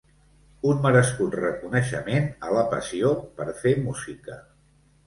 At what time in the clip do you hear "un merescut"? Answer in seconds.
0.69-1.37